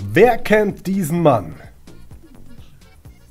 [0.00, 1.56] Wer kennt diesen Mann?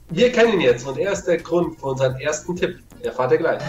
[0.09, 2.79] Wir kennen ihn jetzt und er ist der Grund für unseren ersten Tipp.
[3.01, 3.62] Erfahrt ihr gleich.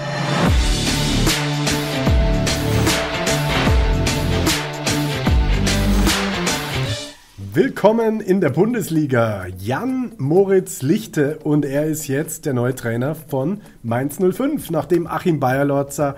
[7.54, 9.46] Willkommen in der Bundesliga.
[9.58, 15.38] Jan Moritz Lichte und er ist jetzt der neue Trainer von Mainz 05, nachdem Achim
[15.38, 16.16] Bayerlotzer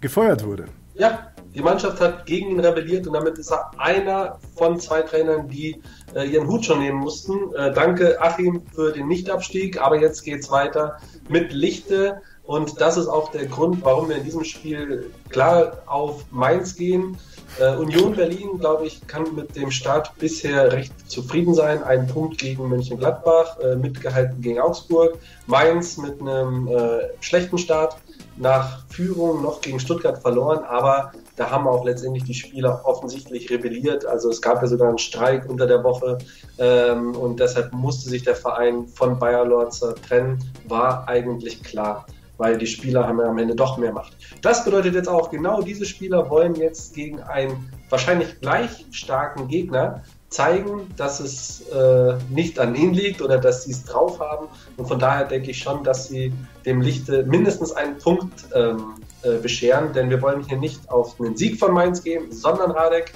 [0.00, 0.66] gefeuert wurde.
[0.94, 5.48] Ja, die Mannschaft hat gegen ihn rebelliert und damit ist er einer von zwei Trainern,
[5.48, 5.82] die
[6.14, 7.54] äh, ihren Hut schon nehmen mussten.
[7.54, 12.96] Äh, danke Achim für den Nichtabstieg, aber jetzt geht es weiter mit Lichte und das
[12.96, 17.16] ist auch der Grund, warum wir in diesem Spiel klar auf Mainz gehen.
[17.60, 21.82] Äh, Union Berlin, glaube ich, kann mit dem Start bisher recht zufrieden sein.
[21.84, 25.18] Ein Punkt gegen Mönchengladbach, äh, mitgehalten gegen Augsburg.
[25.46, 27.96] Mainz mit einem äh, schlechten Start
[28.36, 34.04] nach Führung noch gegen Stuttgart verloren, aber da haben auch letztendlich die Spieler offensichtlich rebelliert.
[34.04, 36.18] Also es gab ja sogar einen Streik unter der Woche
[36.58, 42.06] ähm, und deshalb musste sich der Verein von Bayer Lorzer trennen, war eigentlich klar,
[42.36, 44.16] weil die Spieler haben ja am Ende doch mehr Macht.
[44.42, 50.02] Das bedeutet jetzt auch, genau diese Spieler wollen jetzt gegen einen wahrscheinlich gleich starken Gegner
[50.30, 54.46] zeigen, dass es äh, nicht an ihnen liegt oder dass sie es drauf haben.
[54.76, 56.32] Und von daher denke ich schon, dass sie
[56.64, 61.36] dem Lichte mindestens einen Punkt ähm, äh, bescheren, denn wir wollen hier nicht auf einen
[61.36, 63.12] Sieg von Mainz gehen, sondern Radek,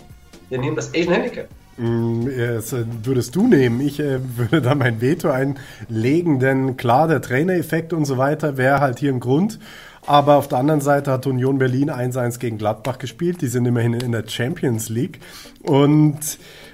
[0.48, 1.48] wir nehmen das Asian Handicap.
[1.76, 3.80] Mm, das äh, würdest du nehmen.
[3.80, 8.80] Ich äh, würde da mein Veto einlegen, denn klar, der Trainereffekt und so weiter wäre
[8.80, 9.58] halt hier ein Grund.
[10.06, 13.40] Aber auf der anderen Seite hat Union Berlin 1-1 gegen Gladbach gespielt.
[13.40, 15.20] Die sind immerhin in der Champions League
[15.62, 16.18] und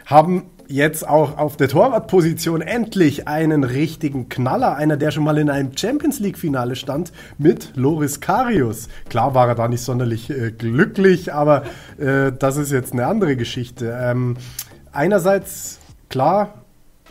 [0.06, 5.50] haben jetzt auch auf der Torwartposition endlich einen richtigen Knaller, einer, der schon mal in
[5.50, 8.88] einem Champions League-Finale stand, mit Loris Karius.
[9.08, 11.64] Klar war er da nicht sonderlich äh, glücklich, aber
[11.98, 13.98] äh, das ist jetzt eine andere Geschichte.
[14.00, 14.36] Ähm,
[14.92, 16.54] einerseits, klar,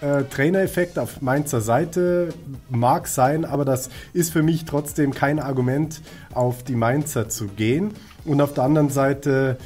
[0.02, 2.30] äh, Trainereffekt auf Mainzer Seite
[2.69, 6.02] mag sein, aber das ist für mich trotzdem kein Argument,
[6.33, 7.91] auf die Mainzer zu gehen.
[8.23, 9.58] Und auf der anderen Seite,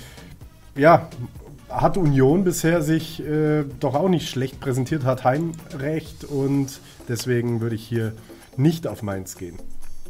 [0.76, 1.08] ja,
[1.74, 7.76] hat Union bisher sich äh, doch auch nicht schlecht präsentiert, hat Heimrecht und deswegen würde
[7.76, 8.14] ich hier
[8.58, 9.58] nicht auf Mainz gehen.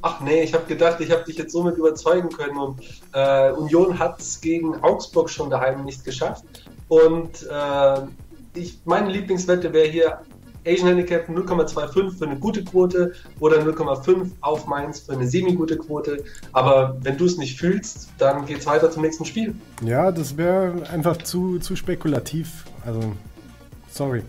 [0.01, 2.81] Ach nee, ich habe gedacht, ich habe dich jetzt somit überzeugen können und
[3.13, 6.43] äh, Union hat es gegen Augsburg schon daheim nicht geschafft
[6.89, 8.01] und äh,
[8.55, 10.19] ich, meine Lieblingswette wäre hier
[10.65, 16.23] Asian Handicap 0,25 für eine gute Quote oder 0,5 auf Mainz für eine semi-gute Quote.
[16.51, 19.55] Aber wenn du es nicht fühlst, dann geht es weiter zum nächsten Spiel.
[19.83, 22.65] Ja, das wäre einfach zu, zu spekulativ.
[22.85, 23.13] Also,
[23.89, 24.23] sorry.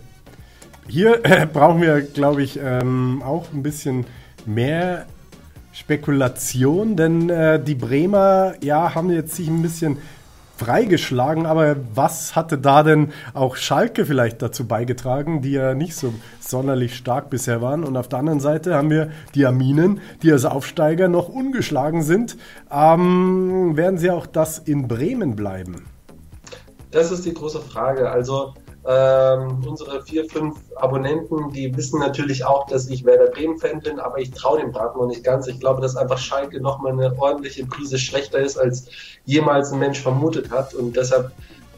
[0.87, 4.05] Hier äh, brauchen wir, glaube ich, ähm, auch ein bisschen
[4.45, 5.07] mehr
[5.73, 9.97] Spekulation, denn äh, die Bremer ja, haben jetzt sich ein bisschen
[10.57, 16.13] freigeschlagen, aber was hatte da denn auch Schalke vielleicht dazu beigetragen, die ja nicht so
[16.39, 17.83] sonderlich stark bisher waren?
[17.83, 22.37] Und auf der anderen Seite haben wir die Arminen, die als Aufsteiger noch ungeschlagen sind.
[22.71, 25.85] Ähm, werden sie auch das in Bremen bleiben?
[26.91, 28.09] Das ist die große Frage.
[28.09, 28.53] Also
[28.87, 34.19] ähm, unsere vier, fünf Abonnenten, die wissen natürlich auch, dass ich Werder Bremen-Fan bin, aber
[34.19, 35.47] ich traue dem Braten noch nicht ganz.
[35.47, 38.87] Ich glaube, dass einfach Schalke nochmal eine ordentliche Prise schlechter ist, als
[39.25, 40.75] jemals ein Mensch vermutet hat.
[40.75, 41.31] Und deshalb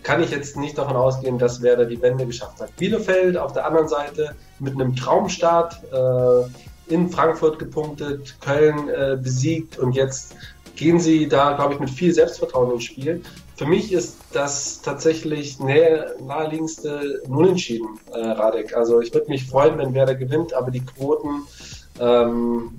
[0.04, 2.76] kann ich jetzt nicht davon ausgehen, dass Werder die Wende geschafft hat.
[2.76, 9.78] Bielefeld auf der anderen Seite mit einem Traumstart äh, in Frankfurt gepunktet, Köln äh, besiegt
[9.78, 10.36] und jetzt
[10.76, 13.22] gehen sie da, glaube ich, mit viel Selbstvertrauen ins Spiel.
[13.58, 18.78] Für mich ist das tatsächlich naheliegendste Unentschieden, äh, Radek.
[18.78, 21.42] Also ich würde mich freuen, wenn Werder gewinnt, aber die Quoten,
[22.00, 22.70] ähm,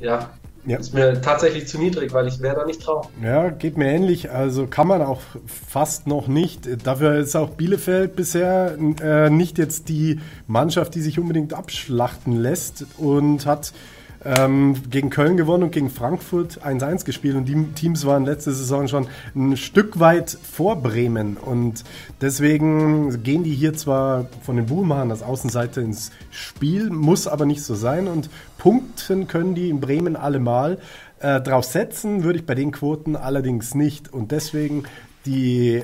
[0.00, 0.30] ja,
[0.66, 0.78] ja.
[0.78, 3.02] Ist mir tatsächlich zu niedrig, weil ich Werder nicht traue.
[3.22, 4.30] Ja, geht mir ähnlich.
[4.30, 5.20] Also kann man auch
[5.68, 6.86] fast noch nicht.
[6.86, 12.86] Dafür ist auch Bielefeld bisher äh, nicht jetzt die Mannschaft, die sich unbedingt abschlachten lässt
[12.96, 13.74] und hat
[14.24, 17.36] ähm, gegen Köln gewonnen und gegen Frankfurt 1-1 gespielt.
[17.36, 21.36] Und die Teams waren letzte Saison schon ein Stück weit vor Bremen.
[21.36, 21.84] Und
[22.20, 27.62] deswegen gehen die hier zwar von den Buhmachern als Außenseite ins Spiel, muss aber nicht
[27.62, 28.08] so sein.
[28.08, 30.78] Und punkten können die in Bremen allemal.
[31.20, 34.12] Äh, drauf setzen würde ich bei den Quoten allerdings nicht.
[34.12, 34.84] Und deswegen
[35.26, 35.82] die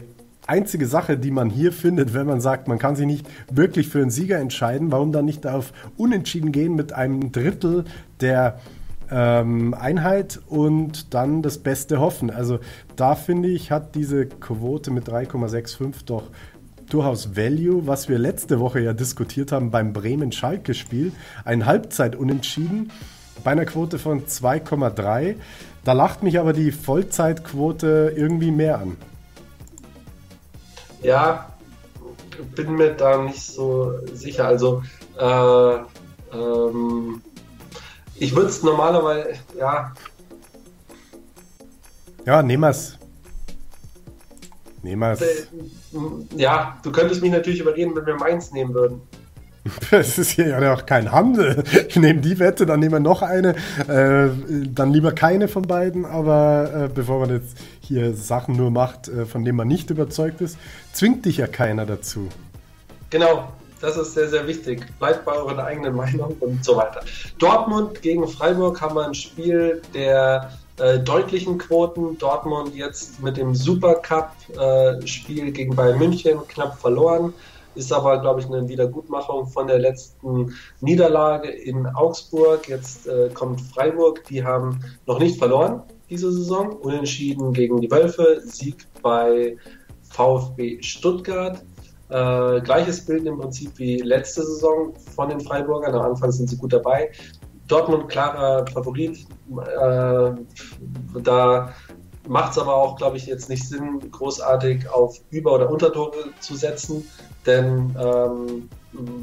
[0.51, 4.01] einzige Sache, die man hier findet, wenn man sagt, man kann sich nicht wirklich für
[4.01, 7.85] einen Sieger entscheiden, warum dann nicht auf Unentschieden gehen mit einem Drittel
[8.21, 8.59] der
[9.13, 12.31] ähm, Einheit und dann das Beste hoffen.
[12.31, 12.59] Also
[12.97, 16.25] da finde ich, hat diese Quote mit 3,65 doch
[16.91, 21.13] durchaus Value, was wir letzte Woche ja diskutiert haben beim Bremen-Schalke-Spiel.
[21.45, 22.91] Ein Halbzeit-Unentschieden
[23.45, 25.37] bei einer Quote von 2,3.
[25.85, 28.97] Da lacht mich aber die Vollzeitquote irgendwie mehr an.
[31.03, 31.51] Ja,
[32.55, 34.47] bin mir da nicht so sicher.
[34.47, 34.83] Also,
[35.19, 35.75] äh,
[36.33, 37.23] ähm,
[38.17, 39.93] ich würde es normalerweise, ja.
[42.27, 42.99] Ja, nehmen wir es.
[44.83, 45.21] Nehmen wir es.
[45.21, 45.47] Äh,
[46.37, 49.01] ja, du könntest mich natürlich überreden, wenn wir Mainz nehmen würden.
[49.91, 51.65] Es ist hier ja auch kein Handel.
[51.89, 53.55] Ich nehme die Wette, dann nehmen wir noch eine.
[53.89, 54.31] Äh,
[54.75, 59.27] dann lieber keine von beiden, aber äh, bevor man jetzt hier Sachen nur macht, äh,
[59.27, 60.59] von denen man nicht überzeugt ist,
[60.93, 62.29] zwingt dich ja keiner dazu.
[63.11, 63.49] Genau,
[63.81, 64.87] das ist sehr, sehr wichtig.
[64.99, 67.03] Bleibt bei eurer eigenen Meinung und so weiter.
[67.39, 72.19] Dortmund gegen Freiburg haben wir ein Spiel der äh, deutlichen Quoten.
[72.19, 77.33] Dortmund jetzt mit dem Supercup-Spiel äh, gegen Bayern München knapp verloren.
[77.81, 82.69] Ist aber, glaube ich, eine Wiedergutmachung von der letzten Niederlage in Augsburg.
[82.69, 84.23] Jetzt äh, kommt Freiburg.
[84.25, 86.73] Die haben noch nicht verloren diese Saison.
[86.77, 88.43] Unentschieden gegen die Wölfe.
[88.45, 89.57] Sieg bei
[90.11, 91.65] VfB Stuttgart.
[92.11, 95.95] Äh, gleiches Bild im Prinzip wie letzte Saison von den Freiburgern.
[95.95, 97.11] Am Anfang sind sie gut dabei.
[97.67, 99.27] Dortmund klarer Favorit.
[99.49, 100.33] Äh,
[101.23, 101.73] da
[102.27, 106.55] macht es aber auch, glaube ich, jetzt nicht Sinn, großartig auf Über- oder Untertore zu
[106.55, 107.09] setzen,
[107.47, 108.69] denn ähm,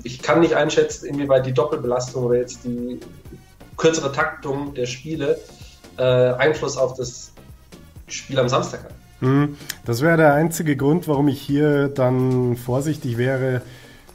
[0.03, 2.99] ich kann nicht einschätzen, inwieweit die Doppelbelastung oder jetzt die
[3.75, 5.39] kürzere Taktung der Spiele
[5.97, 7.31] äh, Einfluss auf das
[8.07, 8.91] Spiel am Samstag hat.
[9.19, 13.61] Hm, das wäre der einzige Grund, warum ich hier dann vorsichtig wäre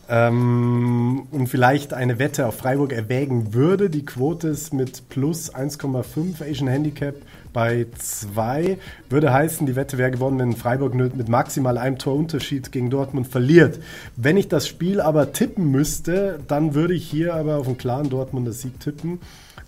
[0.08, 3.90] ähm, und vielleicht eine Wette auf Freiburg erwägen würde.
[3.90, 7.16] Die Quote ist mit plus 1,5 Asian Handicap
[7.52, 8.78] bei 2.
[9.08, 13.78] Würde heißen, die Wette wäre gewonnen, wenn Freiburg mit maximal einem Torunterschied gegen Dortmund verliert.
[14.16, 18.10] Wenn ich das Spiel aber tippen müsste, dann würde ich hier aber auf einen klaren
[18.10, 19.20] Dortmunder Sieg tippen.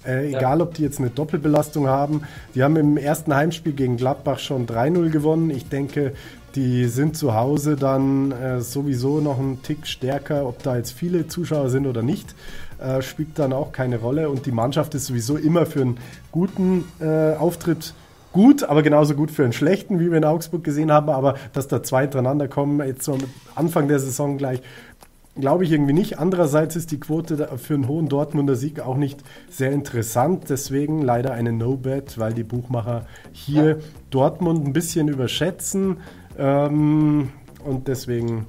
[0.06, 0.38] Äh, ja.
[0.38, 2.22] Egal, ob die jetzt eine Doppelbelastung haben.
[2.54, 5.50] Die haben im ersten Heimspiel gegen Gladbach schon 3-0 gewonnen.
[5.50, 6.12] Ich denke,
[6.54, 10.46] die sind zu Hause dann äh, sowieso noch einen Tick stärker.
[10.46, 12.34] Ob da jetzt viele Zuschauer sind oder nicht,
[12.78, 14.28] äh, spielt dann auch keine Rolle.
[14.28, 15.98] Und die Mannschaft ist sowieso immer für einen
[16.30, 17.94] guten äh, Auftritt
[18.32, 21.08] gut, aber genauso gut für einen schlechten, wie wir in Augsburg gesehen haben.
[21.08, 23.20] Aber dass da zwei hintereinander kommen, jetzt so am
[23.54, 24.60] Anfang der Saison gleich,
[25.36, 26.20] Glaube ich irgendwie nicht.
[26.20, 29.18] Andererseits ist die Quote für einen hohen Dortmunder Sieg auch nicht
[29.50, 30.44] sehr interessant.
[30.48, 33.76] Deswegen leider eine No-Bet, weil die Buchmacher hier ja.
[34.10, 35.96] Dortmund ein bisschen überschätzen.
[36.38, 37.30] Ähm,
[37.64, 38.46] und deswegen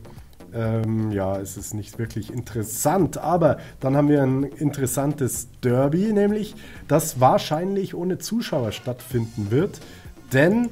[0.56, 3.18] ähm, ja, ist es nicht wirklich interessant.
[3.18, 6.56] Aber dann haben wir ein interessantes Derby, nämlich
[6.88, 9.80] das wahrscheinlich ohne Zuschauer stattfinden wird.
[10.34, 10.70] Denn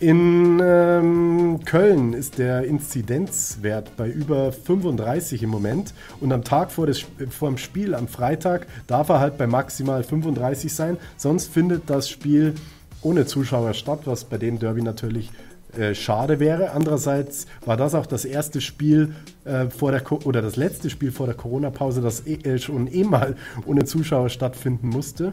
[0.00, 6.86] in ähm, Köln ist der Inzidenzwert bei über 35 im Moment und am Tag vor,
[6.86, 10.96] des, vor dem Spiel, am Freitag, darf er halt bei maximal 35 sein.
[11.18, 12.54] Sonst findet das Spiel
[13.02, 15.30] ohne Zuschauer statt, was bei dem Derby natürlich
[15.78, 16.72] äh, schade wäre.
[16.72, 19.14] Andererseits war das auch das erste Spiel
[19.44, 23.04] äh, vor der Co oder das letzte Spiel vor der Corona-Pause, das eh, schon eh
[23.04, 23.36] mal
[23.66, 25.32] ohne Zuschauer stattfinden musste.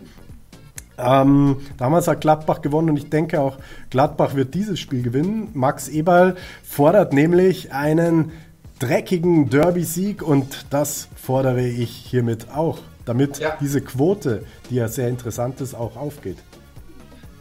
[0.98, 3.58] Ähm, damals hat Gladbach gewonnen und ich denke auch,
[3.90, 5.50] Gladbach wird dieses Spiel gewinnen.
[5.54, 8.32] Max Eberl fordert nämlich einen
[8.80, 13.56] dreckigen Derby-Sieg und das fordere ich hiermit auch, damit ja.
[13.60, 16.38] diese Quote, die ja sehr interessant ist, auch aufgeht.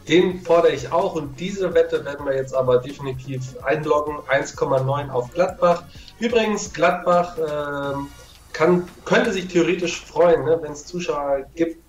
[0.07, 4.17] Den fordere ich auch und diese Wette werden wir jetzt aber definitiv einloggen.
[4.29, 5.83] 1,9 auf Gladbach.
[6.19, 11.83] Übrigens, Gladbach äh, kann, könnte sich theoretisch freuen, ne, wenn es Zuschauer gibt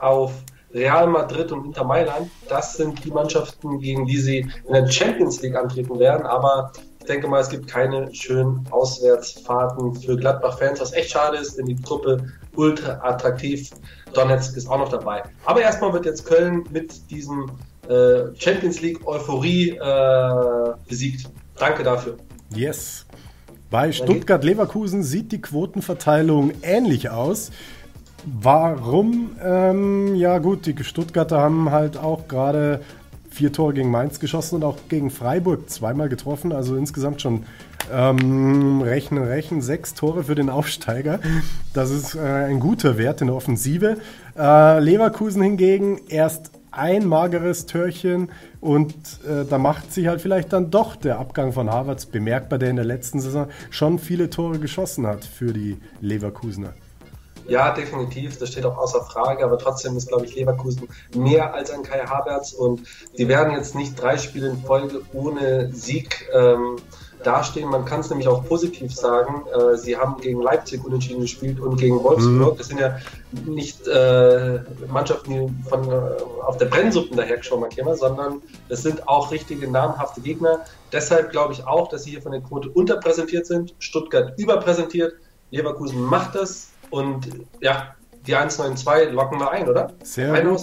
[0.00, 0.32] auf
[0.72, 5.40] Real Madrid und Inter Mailand, das sind die Mannschaften, gegen die sie in der Champions
[5.40, 6.26] League antreten werden.
[6.26, 6.72] Aber
[7.06, 11.66] ich denke mal, es gibt keine schönen Auswärtsfahrten für Gladbach-Fans, was echt schade ist, denn
[11.66, 13.70] die Truppe ultra attraktiv.
[14.12, 15.22] Donetsk ist auch noch dabei.
[15.44, 17.48] Aber erstmal wird jetzt Köln mit diesem
[17.88, 21.30] äh, Champions League Euphorie äh, besiegt.
[21.56, 22.16] Danke dafür.
[22.50, 23.06] Yes.
[23.70, 27.52] Bei Stuttgart-Leverkusen sieht die Quotenverteilung ähnlich aus.
[28.24, 29.36] Warum?
[29.40, 32.80] Ähm, ja gut, die Stuttgarter haben halt auch gerade
[33.36, 36.52] vier Tore gegen Mainz geschossen und auch gegen Freiburg zweimal getroffen.
[36.52, 37.44] Also insgesamt schon
[37.92, 41.20] ähm, rechnen, rechnen, sechs Tore für den Aufsteiger.
[41.74, 43.98] Das ist äh, ein guter Wert in der Offensive.
[44.36, 48.28] Äh, Leverkusen hingegen erst ein mageres Törchen
[48.60, 48.94] und
[49.26, 52.76] äh, da macht sich halt vielleicht dann doch der Abgang von Havertz bemerkbar, der in
[52.76, 56.74] der letzten Saison schon viele Tore geschossen hat für die Leverkusener.
[57.48, 61.70] Ja, definitiv, das steht auch außer Frage, aber trotzdem ist, glaube ich, Leverkusen mehr als
[61.70, 62.82] ein Kai Havertz und
[63.16, 66.76] die werden jetzt nicht drei Spiele in Folge ohne Sieg ähm,
[67.22, 67.68] dastehen.
[67.68, 69.44] Man kann es nämlich auch positiv sagen.
[69.48, 72.54] Äh, sie haben gegen Leipzig unentschieden gespielt und gegen Wolfsburg.
[72.54, 72.58] Mhm.
[72.58, 72.98] Das sind ja
[73.44, 76.00] nicht äh, Mannschaften, die von, äh,
[76.46, 80.60] auf der Brennsuppen dahergeschoben markieren, sondern das sind auch richtige namhafte Gegner.
[80.92, 83.74] Deshalb glaube ich auch, dass sie hier von der Quote unterpräsentiert sind.
[83.78, 85.14] Stuttgart überpräsentiert.
[85.50, 86.70] Leverkusen macht das.
[86.90, 87.28] Und
[87.60, 87.94] ja,
[88.26, 89.92] die 192 locken wir ein, oder?
[90.02, 90.62] Sehr ein gut.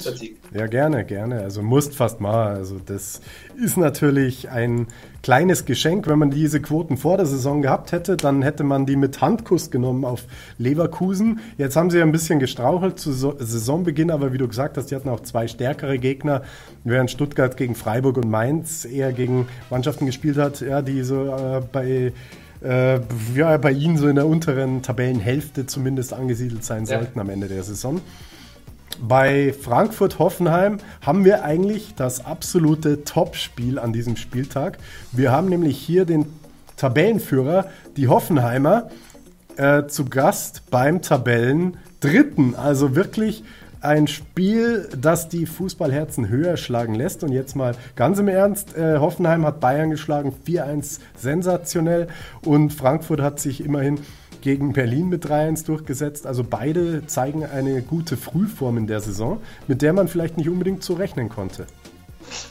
[0.54, 1.42] Ja, gerne, gerne.
[1.42, 2.56] Also musst fast mal.
[2.56, 3.22] Also das
[3.56, 4.88] ist natürlich ein
[5.22, 6.08] kleines Geschenk.
[6.08, 9.72] Wenn man diese Quoten vor der Saison gehabt hätte, dann hätte man die mit Handkuss
[9.72, 10.26] genommen auf
[10.58, 11.40] Leverkusen.
[11.58, 15.10] Jetzt haben sie ein bisschen gestrauchelt zu Saisonbeginn, aber wie du gesagt hast, die hatten
[15.10, 16.44] auch zwei stärkere Gegner,
[16.84, 21.62] während Stuttgart gegen Freiburg und Mainz eher gegen Mannschaften gespielt hat, ja, die so äh,
[21.72, 22.12] bei
[22.64, 23.00] äh,
[23.36, 26.98] ja, bei ihnen so in der unteren Tabellenhälfte zumindest angesiedelt sein ja.
[27.00, 28.02] sollten am Ende der Saison.
[29.02, 34.78] Bei Frankfurt-Hoffenheim haben wir eigentlich das absolute Topspiel an diesem Spieltag.
[35.12, 36.28] Wir haben nämlich hier den
[36.78, 37.68] Tabellenführer,
[37.98, 38.90] die Hoffenheimer,
[39.58, 42.56] äh, zu Gast beim Tabellendritten.
[42.56, 43.44] Also wirklich
[43.84, 47.24] ein Spiel, das die Fußballherzen höher schlagen lässt.
[47.24, 52.08] Und jetzt mal ganz im Ernst, äh, Hoffenheim hat Bayern geschlagen, 4-1 sensationell.
[52.44, 54.00] Und Frankfurt hat sich immerhin
[54.42, 56.26] gegen Berlin mit 3-1 durchgesetzt.
[56.26, 60.84] Also beide zeigen eine gute Frühform in der Saison, mit der man vielleicht nicht unbedingt
[60.84, 61.66] zu rechnen konnte.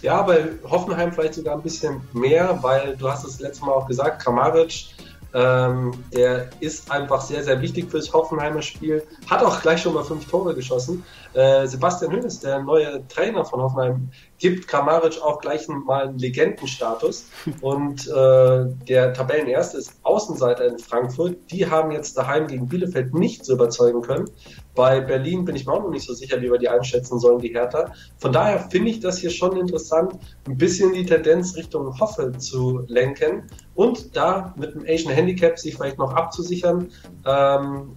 [0.03, 3.87] Ja, bei Hoffenheim vielleicht sogar ein bisschen mehr, weil du hast es letztes Mal auch
[3.87, 4.87] gesagt, Kramaric
[5.35, 9.03] ähm, der ist einfach sehr, sehr wichtig fürs Hoffenheimer Spiel.
[9.29, 11.05] Hat auch gleich schon mal fünf Tore geschossen.
[11.33, 14.11] Äh, Sebastian Hönes, der neue Trainer von Hoffenheim,
[14.43, 17.27] gibt Kramaric auch gleich mal einen Legendenstatus.
[17.61, 21.37] Und äh, der Tabellenerste ist Außenseiter in Frankfurt.
[21.53, 24.29] Die haben jetzt daheim gegen Bielefeld nicht so überzeugen können.
[24.75, 27.39] Bei Berlin bin ich mir auch noch nicht so sicher, wie wir die einschätzen sollen,
[27.39, 27.93] die Hertha.
[28.19, 30.15] Von daher finde ich das hier schon interessant,
[30.49, 33.45] ein bisschen die Tendenz Richtung Hoffe zu lenken
[33.77, 36.91] und da mit dem Asian Handicap sich vielleicht noch abzusichern.
[37.25, 37.93] Ähm,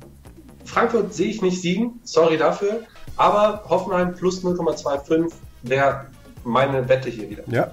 [0.63, 2.81] Frankfurt sehe ich nicht siegen, sorry dafür,
[3.17, 5.31] aber Hoffenheim plus 0,25
[5.63, 6.05] wäre
[6.45, 7.43] meine Wette hier wieder.
[7.47, 7.71] Ja,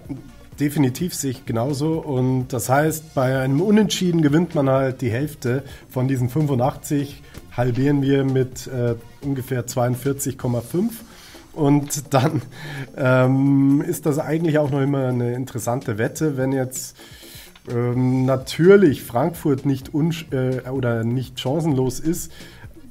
[0.58, 1.98] definitiv sehe ich genauso.
[2.00, 7.22] Und das heißt, bei einem Unentschieden gewinnt man halt die Hälfte von diesen 85,
[7.56, 10.90] halbieren wir mit äh, ungefähr 42,5.
[11.52, 12.42] Und dann
[12.96, 16.96] ähm, ist das eigentlich auch noch immer eine interessante Wette, wenn jetzt
[17.70, 22.32] ähm, natürlich Frankfurt nicht äh, oder nicht chancenlos ist,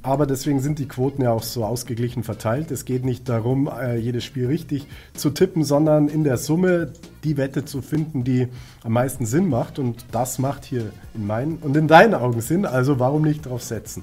[0.02, 2.70] aber deswegen sind die Quoten ja auch so ausgeglichen verteilt.
[2.70, 6.92] Es geht nicht darum, äh, jedes Spiel richtig zu tippen, sondern in der Summe
[7.22, 8.48] die Wette zu finden, die
[8.82, 9.78] am meisten Sinn macht.
[9.78, 12.66] Und das macht hier in meinen und in deinen Augen Sinn.
[12.66, 14.02] Also warum nicht drauf setzen?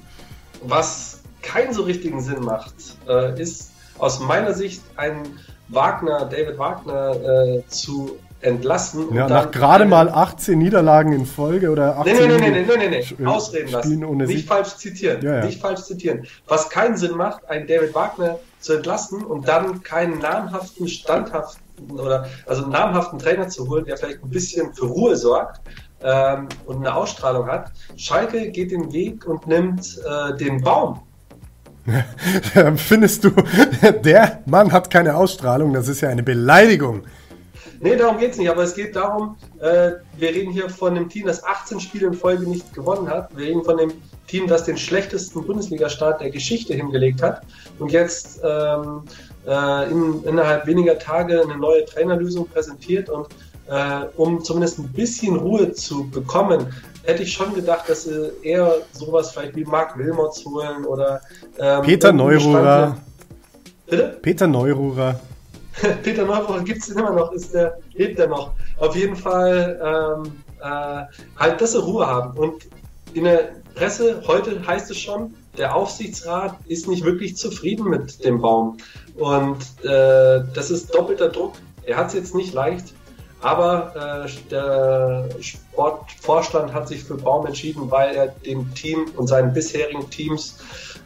[0.62, 2.74] Was keinen so richtigen Sinn macht,
[3.08, 5.26] äh, ist aus meiner Sicht ein
[5.68, 9.14] Wagner, David Wagner äh, zu entlassen.
[9.14, 12.88] Ja, nach gerade mal 18 Niederlagen in Folge oder 18 Nee, nee, nee, nee, nee,
[12.88, 13.26] nee, nee.
[13.26, 14.04] ausreden lassen.
[14.04, 15.22] Ohne nicht falsch zitieren.
[15.22, 15.44] Ja, ja.
[15.44, 16.26] Nicht falsch zitieren.
[16.48, 22.26] Was keinen Sinn macht, einen David Wagner zu entlassen und dann keinen namhaften, standhaften oder
[22.46, 25.60] also namhaften Trainer zu holen, der vielleicht ein bisschen für Ruhe sorgt
[26.02, 27.72] ähm, und eine Ausstrahlung hat.
[27.96, 31.00] Schalke geht den Weg und nimmt äh, den Baum.
[32.76, 33.30] Findest du,
[34.04, 37.04] der Mann hat keine Ausstrahlung, das ist ja eine Beleidigung.
[37.82, 41.08] Nee, darum geht es nicht, aber es geht darum, äh, wir reden hier von einem
[41.08, 43.34] Team, das 18 Spiele in Folge nicht gewonnen hat.
[43.34, 43.92] Wir reden von dem
[44.26, 47.40] Team, das den schlechtesten Bundesliga-Start der Geschichte hingelegt hat
[47.78, 49.02] und jetzt ähm,
[49.46, 53.28] äh, in, innerhalb weniger Tage eine neue Trainerlösung präsentiert und
[53.70, 56.66] äh, um zumindest ein bisschen Ruhe zu bekommen,
[57.04, 61.22] hätte ich schon gedacht, dass sie eher sowas vielleicht wie Marc Wilmots holen oder
[61.58, 62.98] ähm, Peter Neururer.
[63.88, 64.18] Bitte?
[64.20, 65.18] Peter Neururer.
[66.02, 68.52] Peter Neubauer gibt es immer noch, ist der, lebt er noch.
[68.78, 69.80] Auf jeden Fall
[70.24, 71.04] ähm, äh,
[71.38, 72.36] halt, dass sie Ruhe haben.
[72.38, 72.66] Und
[73.14, 78.40] in der Presse heute heißt es schon, der Aufsichtsrat ist nicht wirklich zufrieden mit dem
[78.40, 78.78] Baum.
[79.16, 81.54] Und äh, das ist doppelter Druck.
[81.84, 82.94] Er hat es jetzt nicht leicht,
[83.40, 85.28] aber äh, der
[86.30, 90.58] Sportvorstand hat sich für Baum entschieden, weil er dem Team und seinen bisherigen Teams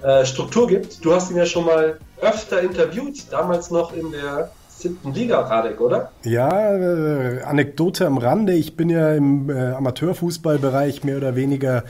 [0.02, 1.02] äh, Struktur gibt.
[1.02, 5.80] Du hast ihn ja schon mal öfter interviewt, damals noch in der siebten Liga, Radek,
[5.80, 6.10] oder?
[6.24, 8.52] Ja, äh, Anekdote am Rande.
[8.52, 11.84] Ich bin ja im äh, Amateurfußballbereich mehr oder weniger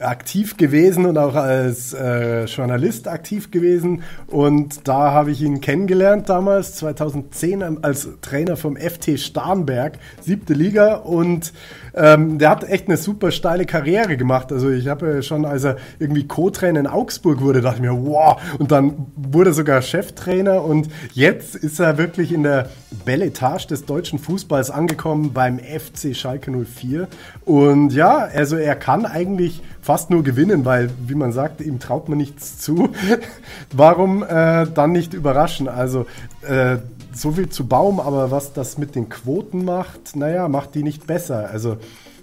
[0.00, 4.02] aktiv gewesen und auch als äh, Journalist aktiv gewesen.
[4.26, 10.96] Und da habe ich ihn kennengelernt damals, 2010, als Trainer vom FT Starnberg, siebte Liga.
[10.96, 11.52] Und
[11.94, 14.52] ähm, der hat echt eine super steile Karriere gemacht.
[14.52, 18.40] Also ich habe schon, als er irgendwie Co-Trainer in Augsburg wurde, dachte ich mir, wow.
[18.58, 22.70] Und dann wurde er sogar Cheftrainer und jetzt ist er wirklich wirklich in der
[23.04, 27.06] Belletage des deutschen Fußballs angekommen beim FC Schalke 04.
[27.44, 32.10] Und ja, also er kann eigentlich fast nur gewinnen, weil, wie man sagt, ihm traut
[32.10, 32.90] man nichts zu.
[33.72, 35.66] Warum äh, dann nicht überraschen?
[35.66, 36.04] Also
[36.46, 36.76] äh,
[37.14, 41.06] so viel zu Baum, aber was das mit den Quoten macht, naja, macht die nicht
[41.06, 41.48] besser.
[41.50, 41.78] Also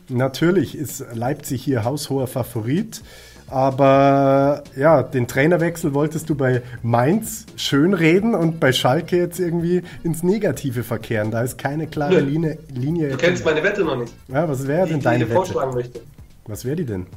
[0.10, 3.02] natürlich ist Leipzig hier haushoher Favorit.
[3.48, 9.82] Aber ja, den Trainerwechsel wolltest du bei Mainz schön reden und bei Schalke jetzt irgendwie
[10.04, 11.32] ins Negative verkehren.
[11.32, 12.60] Da ist keine klare Linie.
[12.72, 14.14] Linie du kennst meine Wette noch nicht.
[14.28, 15.36] Ja, was wäre denn deine die Wette?
[15.36, 16.02] vorschlagen möchte.
[16.46, 17.08] Was wäre die denn?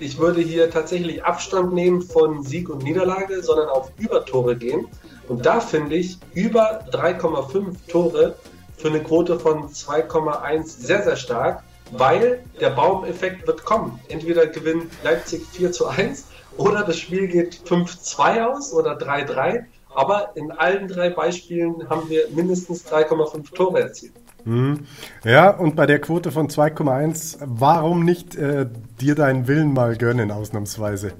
[0.00, 4.88] Ich würde hier tatsächlich Abstand nehmen von Sieg und Niederlage, sondern auf Übertore gehen.
[5.28, 8.34] Und da finde ich über 3,5 Tore
[8.76, 13.98] für eine Quote von 2,1 sehr, sehr stark weil der Baumeffekt wird kommen.
[14.08, 16.26] Entweder gewinnt Leipzig 4 zu 1
[16.56, 19.64] oder das Spiel geht 5-2 aus oder 3-3.
[19.92, 24.12] Aber in allen drei Beispielen haben wir mindestens 3,5 Tore erzielt.
[24.44, 24.80] Mhm.
[25.24, 28.66] Ja, und bei der Quote von 2,1, warum nicht äh,
[29.00, 31.12] dir deinen Willen mal gönnen, ausnahmsweise?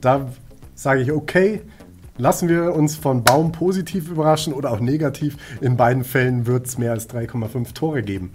[0.00, 0.28] Da
[0.74, 1.62] sage ich, okay,
[2.18, 5.36] lassen wir uns von Baum positiv überraschen oder auch negativ.
[5.60, 8.32] In beiden Fällen wird es mehr als 3,5 Tore geben.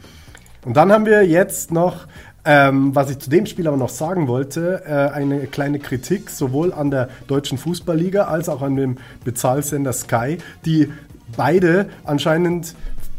[0.65, 2.07] Und dann haben wir jetzt noch,
[2.45, 6.73] ähm, was ich zu dem Spiel aber noch sagen wollte, äh, eine kleine Kritik sowohl
[6.73, 10.91] an der deutschen Fußballliga als auch an dem Bezahlsender Sky, die
[11.35, 12.75] beide anscheinend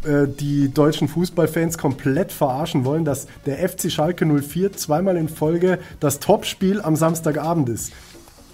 [0.07, 5.79] äh, die deutschen Fußballfans komplett verarschen wollen, dass der FC Schalke 04 zweimal in Folge
[6.01, 7.93] das Topspiel am Samstagabend ist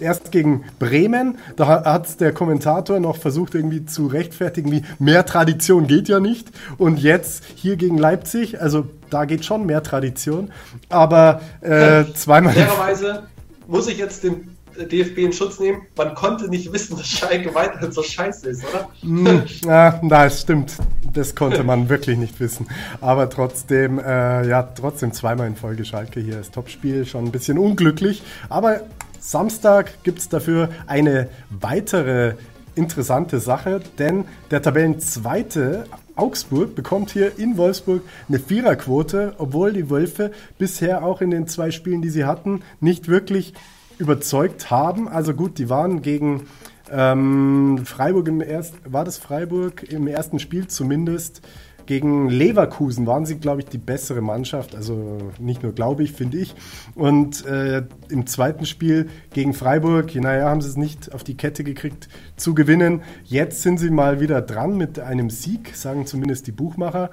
[0.01, 1.37] erst gegen Bremen.
[1.55, 6.49] Da hat der Kommentator noch versucht, irgendwie zu rechtfertigen, wie mehr Tradition geht ja nicht.
[6.77, 10.51] Und jetzt hier gegen Leipzig, also da geht schon mehr Tradition.
[10.89, 12.53] Aber äh, zweimal.
[12.53, 13.23] Fairerweise
[13.67, 15.81] muss ich jetzt den DFB in Schutz nehmen.
[15.95, 18.89] Man konnte nicht wissen, dass Schalke weiterhin so scheiße ist, oder?
[19.01, 20.75] Mm, ja, das stimmt.
[21.13, 22.67] Das konnte man wirklich nicht wissen.
[23.01, 27.05] Aber trotzdem, äh, ja, trotzdem zweimal in Folge Schalke hier das Topspiel.
[27.05, 28.23] Schon ein bisschen unglücklich.
[28.49, 28.81] Aber
[29.19, 32.33] Samstag gibt es dafür eine weitere
[32.75, 35.85] interessante Sache, denn der Tabellenzweite
[36.15, 41.71] Augsburg bekommt hier in Wolfsburg eine Viererquote, obwohl die Wölfe bisher auch in den zwei
[41.71, 43.53] Spielen, die sie hatten, nicht wirklich
[44.01, 45.07] überzeugt haben.
[45.07, 46.47] Also gut, die waren gegen
[46.91, 51.41] ähm, Freiburg im ersten, war das Freiburg im ersten Spiel zumindest
[51.85, 54.75] gegen Leverkusen waren sie, glaube ich, die bessere Mannschaft.
[54.75, 56.55] Also nicht nur glaube ich, finde ich.
[56.95, 61.63] Und äh, im zweiten Spiel gegen Freiburg, naja, haben sie es nicht auf die Kette
[61.63, 63.01] gekriegt zu gewinnen.
[63.23, 67.09] Jetzt sind sie mal wieder dran mit einem Sieg, sagen zumindest die Buchmacher.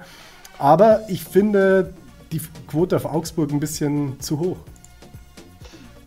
[0.57, 1.93] Aber ich finde
[2.31, 4.57] die Quote auf Augsburg ein bisschen zu hoch.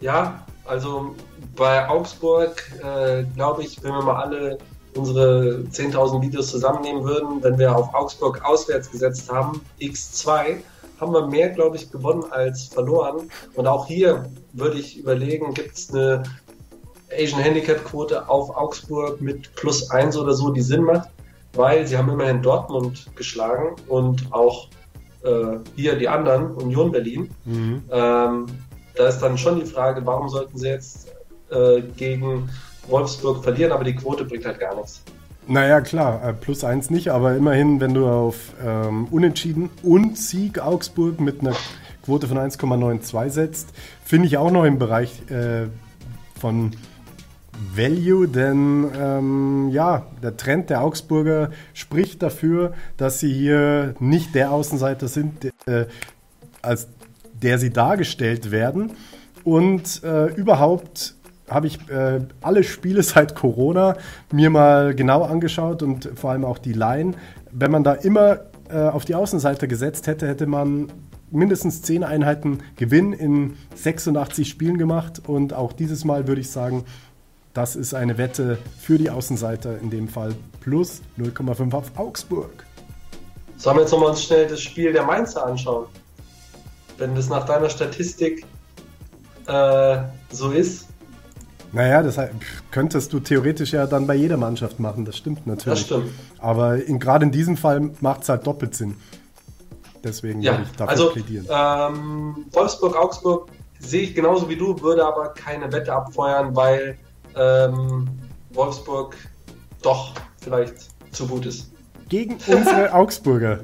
[0.00, 1.14] Ja, also
[1.54, 4.56] bei Augsburg, äh, glaube ich, wenn wir mal alle
[4.96, 10.62] unsere 10.000 Videos zusammennehmen würden, wenn wir auf Augsburg auswärts gesetzt haben, x2,
[10.98, 13.28] haben wir mehr, glaube ich, gewonnen als verloren.
[13.54, 16.22] Und auch hier würde ich überlegen, gibt es eine
[17.14, 21.10] Asian Handicap Quote auf Augsburg mit plus 1 oder so, die Sinn macht,
[21.52, 24.68] weil sie haben immerhin Dortmund geschlagen und auch
[25.22, 27.30] äh, hier die anderen, Union Berlin.
[27.44, 27.82] Mhm.
[27.90, 28.46] Ähm,
[28.94, 31.12] da ist dann schon die Frage, warum sollten sie jetzt
[31.50, 32.48] äh, gegen
[32.88, 35.02] Wolfsburg verlieren, aber die Quote bringt halt gar nichts.
[35.46, 40.60] Naja, klar, äh, plus eins nicht, aber immerhin, wenn du auf ähm, Unentschieden und Sieg
[40.60, 41.54] Augsburg mit einer
[42.04, 43.68] Quote von 1,92 setzt,
[44.04, 45.66] finde ich auch noch im Bereich äh,
[46.40, 46.72] von
[47.74, 54.50] Value, denn ähm, ja, der Trend der Augsburger spricht dafür, dass sie hier nicht der
[54.50, 55.86] Außenseiter sind, äh,
[56.60, 56.88] als
[57.42, 58.92] der sie dargestellt werden
[59.44, 61.14] und äh, überhaupt
[61.48, 63.96] habe ich äh, alle Spiele seit Corona
[64.32, 67.14] mir mal genau angeschaut und vor allem auch die Line.
[67.50, 70.90] Wenn man da immer äh, auf die Außenseite gesetzt hätte, hätte man
[71.30, 75.22] mindestens 10 Einheiten Gewinn in 86 Spielen gemacht.
[75.26, 76.84] Und auch dieses Mal würde ich sagen,
[77.54, 82.64] das ist eine Wette für die Außenseiter, in dem Fall plus 0,5 auf Augsburg.
[83.56, 85.86] Sollen wir jetzt nochmal uns schnell das Spiel der Mainzer anschauen?
[87.02, 88.46] Wenn das nach deiner Statistik
[89.48, 89.96] äh,
[90.30, 90.86] so ist,
[91.72, 92.16] naja, das
[92.70, 95.80] könntest du theoretisch ja dann bei jeder Mannschaft machen, das stimmt natürlich.
[95.80, 96.10] Das stimmt.
[96.38, 98.94] Aber gerade in diesem Fall macht es halt doppelt Sinn.
[100.04, 101.46] Deswegen ja, würde ich dafür also, plädieren.
[101.50, 103.48] Ähm, Wolfsburg, Augsburg
[103.80, 106.96] sehe ich genauso wie du, würde aber keine Wette abfeuern, weil
[107.34, 108.06] ähm,
[108.52, 109.16] Wolfsburg
[109.82, 110.74] doch vielleicht
[111.10, 111.72] zu gut ist.
[112.08, 113.58] Gegen unsere Augsburger.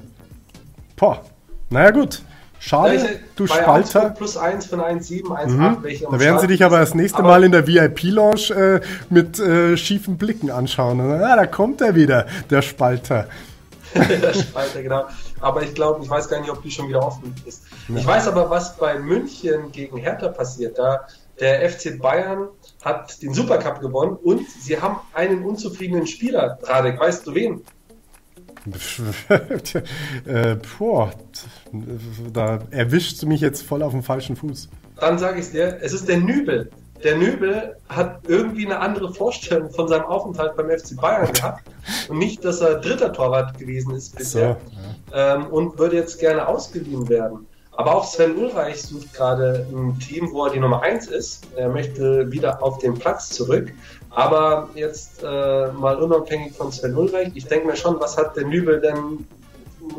[0.96, 1.22] Boah,
[1.70, 2.22] naja gut.
[2.60, 4.10] Schade, du Spalter.
[4.10, 5.46] Plus 1 von 1,7, 1,8.
[5.46, 6.10] Mhm.
[6.10, 9.76] Da werden sie dich aber das nächste aber Mal in der VIP-Lounge äh, mit äh,
[9.76, 11.00] schiefen Blicken anschauen.
[11.00, 13.28] Und, ah, da kommt er wieder, der Spalter.
[13.94, 15.04] der Spalter, genau.
[15.40, 17.62] Aber ich glaube, ich weiß gar nicht, ob die schon wieder offen ist.
[17.88, 17.96] Ja.
[17.96, 20.78] Ich weiß aber, was bei München gegen Hertha passiert.
[20.78, 21.06] Da
[21.40, 22.48] der FC Bayern
[22.84, 26.58] hat den Supercup gewonnen und sie haben einen unzufriedenen Spieler.
[26.62, 27.62] Radek, weißt du wen?
[30.24, 31.10] äh, boah,
[32.32, 34.68] da erwischt du mich jetzt voll auf dem falschen Fuß.
[35.00, 36.70] Dann sage ich es dir, es ist der Nübel.
[37.04, 41.62] Der Nübel hat irgendwie eine andere Vorstellung von seinem Aufenthalt beim FC Bayern gehabt
[42.08, 44.56] und nicht, dass er dritter Torwart gewesen ist bisher
[45.10, 45.36] so, ja.
[45.36, 47.46] ähm, und würde jetzt gerne ausgeliehen werden.
[47.78, 51.46] Aber auch Sven Ulreich sucht gerade ein Team, wo er die Nummer 1 ist.
[51.54, 53.72] Er möchte wieder auf den Platz zurück.
[54.10, 58.46] Aber jetzt äh, mal unabhängig von Sven Ulreich, ich denke mir schon, was hat der
[58.46, 59.26] Nübel denn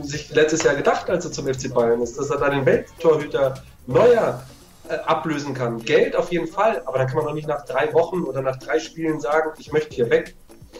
[0.02, 3.56] sich letztes Jahr gedacht, als er zum FC Bayern ist, dass er da den Welttorhüter
[3.88, 4.44] Neuer
[4.88, 5.80] äh, ablösen kann.
[5.80, 8.58] Geld auf jeden Fall, aber dann kann man doch nicht nach drei Wochen oder nach
[8.58, 10.36] drei Spielen sagen, ich möchte hier weg.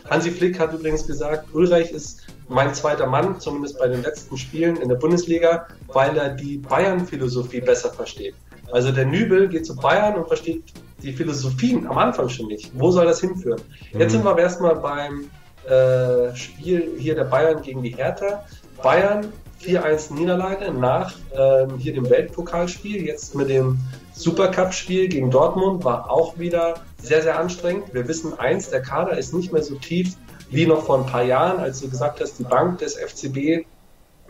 [0.10, 4.78] Hansi Flick hat übrigens gesagt, Ulreich ist mein zweiter Mann, zumindest bei den letzten Spielen
[4.78, 8.36] in der Bundesliga, weil er die Bayern-Philosophie besser versteht.
[8.72, 10.64] Also der Nübel geht zu Bayern und versteht
[11.02, 12.72] die Philosophien am Anfang schon nicht.
[12.74, 13.62] Wo soll das hinführen?
[13.94, 14.00] Mhm.
[14.00, 15.30] Jetzt sind wir aber erstmal beim
[15.68, 18.46] äh, Spiel hier der Bayern gegen die Hertha.
[18.82, 19.32] Bayern
[19.62, 23.80] 4-1 Niederlage nach äh, hier dem Weltpokalspiel, jetzt mit dem
[24.14, 27.94] Supercup-Spiel gegen Dortmund war auch wieder sehr, sehr anstrengend.
[27.94, 30.16] Wir wissen eins, der Kader ist nicht mehr so tief
[30.50, 33.66] wie noch vor ein paar Jahren, als du gesagt hast, die Bank des FCB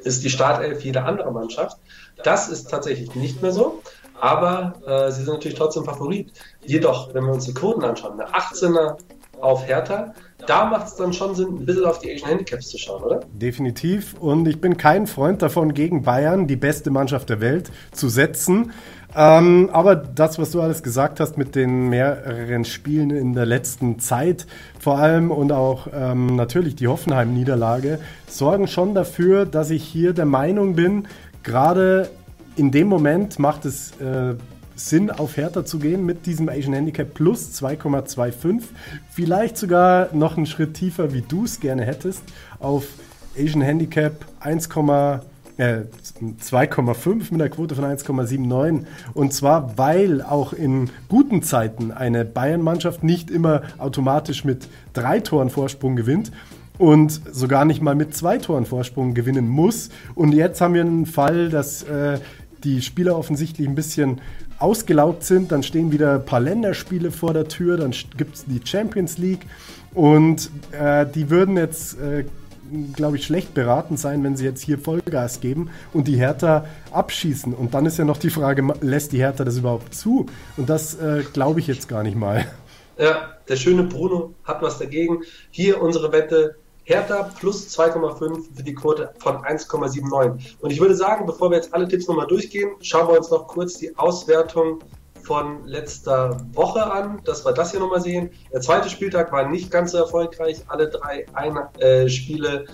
[0.03, 1.77] ist die Startelf jeder andere Mannschaft.
[2.23, 3.81] Das ist tatsächlich nicht mehr so,
[4.21, 6.31] aber äh, sie sind natürlich trotzdem Favorit.
[6.65, 8.97] Jedoch, wenn wir uns die Quoten anschauen, eine 18er
[9.41, 10.13] auf Hertha,
[10.45, 13.21] da macht es dann schon Sinn, ein bisschen auf die Asian Handicaps zu schauen, oder?
[13.33, 14.15] Definitiv.
[14.19, 18.71] Und ich bin kein Freund davon, gegen Bayern, die beste Mannschaft der Welt, zu setzen.
[19.15, 23.99] Ähm, aber das, was du alles gesagt hast mit den mehreren Spielen in der letzten
[23.99, 24.45] Zeit,
[24.79, 30.25] vor allem und auch ähm, natürlich die Hoffenheim-Niederlage, sorgen schon dafür, dass ich hier der
[30.25, 31.07] Meinung bin,
[31.43, 32.09] gerade
[32.55, 34.35] in dem Moment macht es äh,
[34.75, 38.61] Sinn, auf Hertha zu gehen mit diesem Asian Handicap plus 2,25.
[39.11, 42.23] Vielleicht sogar noch einen Schritt tiefer, wie du es gerne hättest,
[42.59, 42.85] auf
[43.37, 48.85] Asian Handicap 1, 2,5 mit einer Quote von 1,79.
[49.13, 55.49] Und zwar, weil auch in guten Zeiten eine Bayern-Mannschaft nicht immer automatisch mit drei Toren
[55.49, 56.31] Vorsprung gewinnt
[56.77, 59.89] und sogar nicht mal mit zwei Toren Vorsprung gewinnen muss.
[60.15, 62.19] Und jetzt haben wir einen Fall, dass äh,
[62.63, 64.21] die Spieler offensichtlich ein bisschen
[64.57, 65.51] ausgelaugt sind.
[65.51, 67.77] Dann stehen wieder ein paar Länderspiele vor der Tür.
[67.77, 69.45] Dann gibt es die Champions League.
[69.93, 72.25] Und äh, die würden jetzt äh,
[72.93, 77.53] glaube ich, schlecht beraten sein, wenn sie jetzt hier Vollgas geben und die Hertha abschießen.
[77.53, 80.27] Und dann ist ja noch die Frage, lässt die Hertha das überhaupt zu?
[80.57, 82.45] Und das äh, glaube ich jetzt gar nicht mal.
[82.97, 85.23] Ja, der schöne Bruno hat was dagegen.
[85.51, 86.55] Hier unsere Wette.
[86.89, 90.55] Hertha plus 2,5 für die Quote von 1,79.
[90.59, 93.47] Und ich würde sagen, bevor wir jetzt alle Tipps nochmal durchgehen, schauen wir uns noch
[93.47, 94.79] kurz die Auswertung
[95.21, 98.31] von letzter Woche an, dass wir das hier nochmal sehen.
[98.51, 100.63] Der zweite Spieltag war nicht ganz so erfolgreich.
[100.67, 102.65] Alle drei ein, äh, Spiele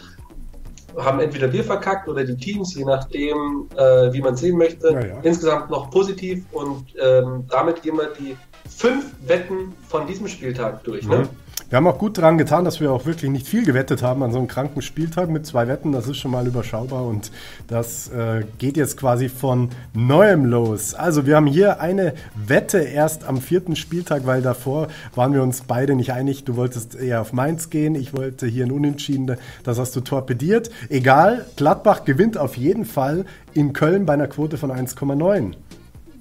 [0.97, 4.91] haben entweder wir verkackt oder die Teams, je nachdem, äh, wie man sehen möchte.
[4.91, 5.19] Ja, ja.
[5.23, 8.37] Insgesamt noch positiv und ähm, damit gehen wir die
[8.69, 11.05] fünf Wetten von diesem Spieltag durch.
[11.05, 11.27] Ne?
[11.67, 14.31] Wir haben auch gut daran getan, dass wir auch wirklich nicht viel gewettet haben an
[14.31, 15.91] so einem kranken Spieltag mit zwei Wetten.
[15.91, 17.31] Das ist schon mal überschaubar und
[17.67, 20.93] das äh, geht jetzt quasi von neuem los.
[20.93, 25.61] Also wir haben hier eine Wette erst am vierten Spieltag, weil davor waren wir uns
[25.61, 26.43] beide nicht einig.
[26.43, 29.35] Du wolltest eher auf Mainz gehen, ich wollte hier ein Unentschieden.
[29.63, 30.69] Das hast du torpediert.
[30.89, 35.55] Egal, Gladbach gewinnt auf jeden Fall in Köln bei einer Quote von 1,9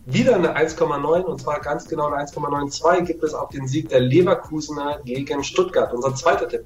[0.07, 4.01] wieder eine 1,9 und zwar ganz genau eine 1,92 gibt es auch den Sieg der
[4.01, 6.65] Leverkusener gegen Stuttgart, unser zweiter Tipp.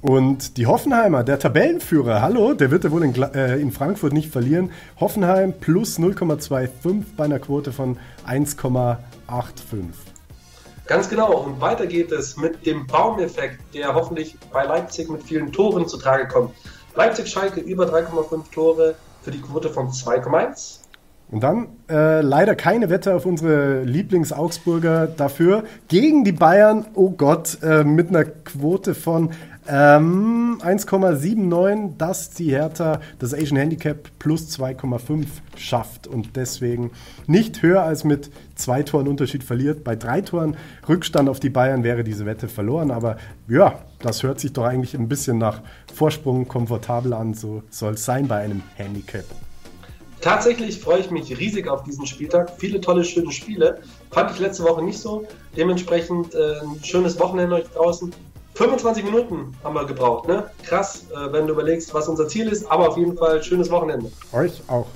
[0.00, 4.32] Und die Hoffenheimer, der Tabellenführer, hallo, der wird ja wohl in, äh, in Frankfurt nicht
[4.32, 4.72] verlieren.
[4.98, 8.96] Hoffenheim plus 0,25 bei einer Quote von 1,85.
[10.86, 11.36] Ganz genau.
[11.44, 16.26] Und weiter geht es mit dem Baumeffekt, der hoffentlich bei Leipzig mit vielen Toren zutage
[16.26, 16.50] kommt.
[16.96, 20.81] Leipzig-Schalke über 3,5 Tore für die Quote von 2,1.
[21.32, 25.64] Und dann äh, leider keine Wette auf unsere Lieblings-Augsburger dafür.
[25.88, 29.30] Gegen die Bayern, oh Gott, äh, mit einer Quote von
[29.66, 35.24] ähm, 1,79, dass die Hertha das Asian Handicap plus 2,5
[35.56, 36.90] schafft und deswegen
[37.26, 39.84] nicht höher als mit zwei Toren Unterschied verliert.
[39.84, 43.16] Bei drei Toren Rückstand auf die Bayern wäre diese Wette verloren, aber
[43.48, 45.62] ja, das hört sich doch eigentlich ein bisschen nach
[45.94, 47.32] Vorsprung komfortabel an.
[47.32, 49.24] So soll es sein bei einem Handicap.
[50.22, 52.52] Tatsächlich freue ich mich riesig auf diesen Spieltag.
[52.56, 53.80] Viele tolle, schöne Spiele.
[54.12, 55.26] Fand ich letzte Woche nicht so.
[55.56, 58.14] Dementsprechend äh, ein schönes Wochenende euch draußen.
[58.54, 60.48] 25 Minuten haben wir gebraucht, ne?
[60.62, 64.12] Krass, äh, wenn du überlegst, was unser Ziel ist, aber auf jeden Fall schönes Wochenende.
[64.32, 64.86] Euch auch.